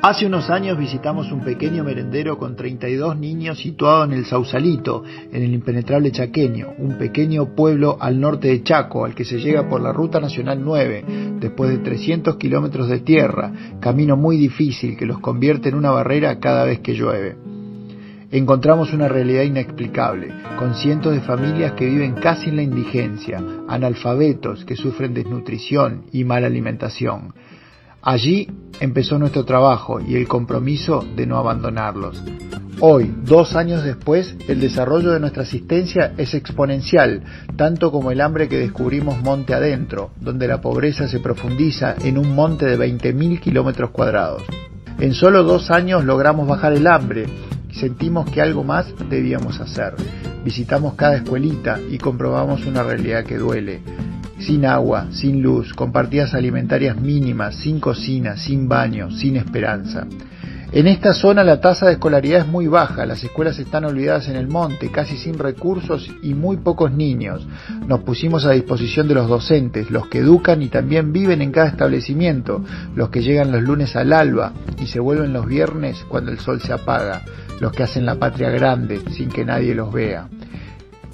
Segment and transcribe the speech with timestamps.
[0.00, 5.02] Hace unos años visitamos un pequeño merendero con 32 niños situado en el Sausalito,
[5.32, 9.68] en el impenetrable chaqueño, un pequeño pueblo al norte de Chaco, al que se llega
[9.68, 11.04] por la Ruta Nacional 9,
[11.40, 16.38] después de 300 kilómetros de tierra, camino muy difícil que los convierte en una barrera
[16.38, 17.36] cada vez que llueve.
[18.30, 24.64] Encontramos una realidad inexplicable, con cientos de familias que viven casi en la indigencia, analfabetos
[24.64, 27.34] que sufren desnutrición y mala alimentación.
[28.00, 28.48] Allí
[28.80, 32.22] empezó nuestro trabajo y el compromiso de no abandonarlos.
[32.80, 37.24] Hoy, dos años después, el desarrollo de nuestra asistencia es exponencial,
[37.56, 42.36] tanto como el hambre que descubrimos monte adentro, donde la pobreza se profundiza en un
[42.36, 44.44] monte de 20.000 kilómetros cuadrados.
[45.00, 47.26] En solo dos años logramos bajar el hambre
[47.68, 49.94] y sentimos que algo más debíamos hacer.
[50.44, 53.82] Visitamos cada escuelita y comprobamos una realidad que duele
[54.38, 60.06] sin agua, sin luz, con partidas alimentarias mínimas, sin cocina, sin baño, sin esperanza.
[60.70, 64.36] En esta zona la tasa de escolaridad es muy baja, las escuelas están olvidadas en
[64.36, 67.46] el monte, casi sin recursos y muy pocos niños.
[67.86, 71.68] Nos pusimos a disposición de los docentes, los que educan y también viven en cada
[71.68, 72.62] establecimiento,
[72.94, 76.60] los que llegan los lunes al alba y se vuelven los viernes cuando el sol
[76.60, 77.22] se apaga,
[77.60, 80.28] los que hacen la patria grande sin que nadie los vea.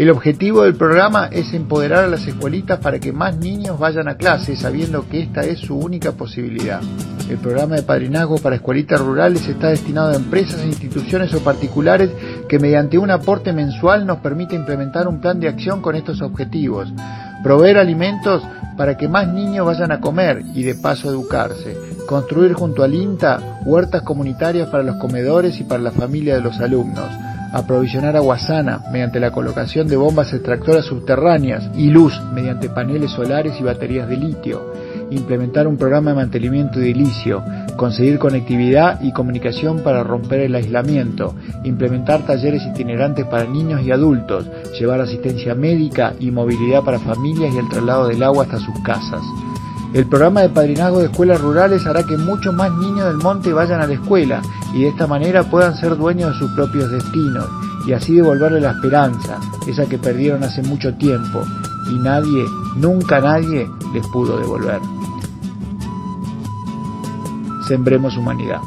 [0.00, 4.14] El objetivo del programa es empoderar a las escuelitas para que más niños vayan a
[4.14, 6.80] clase sabiendo que esta es su única posibilidad.
[7.28, 12.10] El programa de padrinazgo para escuelitas rurales está destinado a empresas, instituciones o particulares
[12.48, 16.90] que mediante un aporte mensual nos permite implementar un plan de acción con estos objetivos.
[17.44, 18.42] Proveer alimentos
[18.78, 21.76] para que más niños vayan a comer y de paso educarse.
[22.06, 26.58] Construir junto al INTA huertas comunitarias para los comedores y para la familia de los
[26.58, 33.10] alumnos aprovisionar agua sana mediante la colocación de bombas extractoras subterráneas y luz mediante paneles
[33.10, 34.72] solares y baterías de litio,
[35.10, 37.42] implementar un programa de mantenimiento edilicio,
[37.76, 41.34] conseguir conectividad y comunicación para romper el aislamiento,
[41.64, 44.46] implementar talleres itinerantes para niños y adultos,
[44.78, 49.22] llevar asistencia médica y movilidad para familias y el traslado del agua hasta sus casas.
[49.92, 53.80] El programa de padrinazgo de escuelas rurales hará que muchos más niños del monte vayan
[53.80, 54.40] a la escuela
[54.72, 57.48] y de esta manera puedan ser dueños de sus propios destinos
[57.86, 61.42] y así devolverle la esperanza, esa que perdieron hace mucho tiempo
[61.90, 62.44] y nadie,
[62.76, 64.80] nunca nadie les pudo devolver.
[67.66, 68.60] Sembremos humanidad.